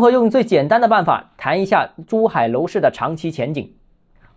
[0.00, 3.70] 如何用最简单的办法谈一下珠海楼市的长期前景？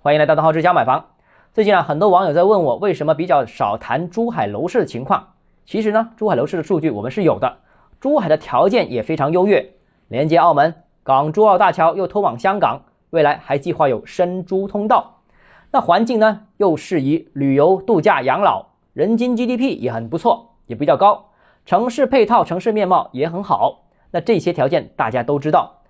[0.01, 1.05] 欢迎来到邓浩之家买房。
[1.53, 5.25] 最近啊，很多网友在问我为什么比较少谈珠海楼市的情况。
[5.65, 7.59] 其实呢，珠海楼市的数据我们是有的，
[8.01, 9.65] 珠海的条件也非常优越，
[10.09, 15.21] 连接澳门，港珠澳大桥又通往香港，未来还计划有深珠通道。
[15.71, 21.29] 那环境呢，又适宜旅游、度假、养老，人均 GDP 也很不错，也比较高，
[21.65, 23.79] 城市配套、城市面貌也很好。
[24.13, 25.81] 那这些条件大家都知道，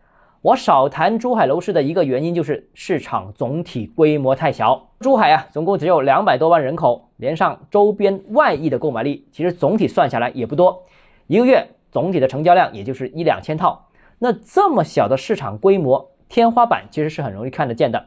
[0.41, 4.91] 我少谈珠海楼市的一个原因就是市场总体规模太小。
[5.01, 10.85] 珠海啊，总共只有两百多万人口，连上周边外溢的购买力，其实总体算下来也不多，
[11.27, 13.89] 一个月总体的成交量也就是一两千套。
[14.19, 18.05] 那这么小的市场规模，天花板其实是很容易看得见的。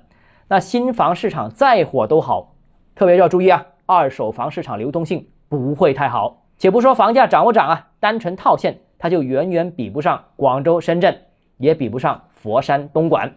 [0.49, 2.55] 那新房市场再火都好，
[2.95, 6.45] 特别要注意啊，二手房市场流动性不会太好。
[6.57, 8.79] 且不说房价涨不涨啊，单纯套现。
[8.99, 11.17] 它就远远比不上广州、深圳，
[11.59, 13.33] 也比不上佛山、东莞。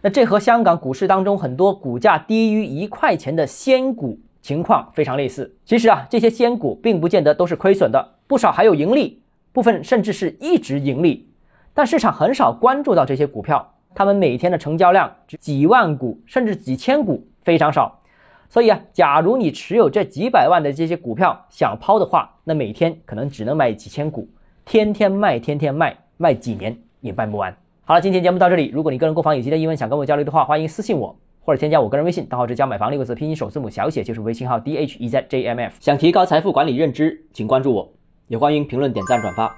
[0.00, 5.54] 那这和香港股市当中很多股价低于一块钱的仙股情况非常类似。
[5.64, 11.28] 其实啊，这些仙股并不见得都是亏损的，不少还有盈利，部分甚至是一直盈利。
[11.72, 18.00] 但市场很少关注到这些股票，他们每天的成交量只几万股甚至几千股，非常少。
[18.48, 24.28] 所以啊，假如你持有这几百万的这些股票想抛的话，那每天可能只能买几千股。
[24.64, 27.54] 天天卖，天天卖，卖几年也卖不完。
[27.84, 28.70] 好了，今天节目到这里。
[28.72, 35.76] 如果你个人购房有其他疑问，想跟我交流的话，欢迎私信我，或者添加我个人微信，账号是加买房六个字拼音首字母小写，就是微信号 d h e z j m f。
[35.80, 37.92] 想提高财富管理认知，请关注我，
[38.28, 39.52] 也欢迎评论、点赞、转发。